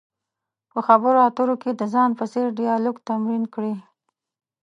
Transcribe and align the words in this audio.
په 0.71 0.79
خبرو 0.87 1.19
اترو 1.27 1.55
کې 1.61 1.71
د 1.73 1.81
ځان 1.93 2.09
په 2.19 2.25
څېر 2.31 2.47
ډیالوګ 2.59 2.95
تمرین 3.07 3.43
کړئ. 3.53 3.75